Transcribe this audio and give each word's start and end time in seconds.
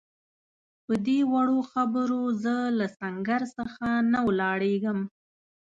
پدې 0.85 1.19
وړو 1.31 1.59
خبرو 1.71 2.21
زه 2.43 2.55
له 2.79 2.87
سنګر 2.99 3.41
څخه 3.57 3.87
نه 4.11 4.19
ولاړېږم. 4.27 4.99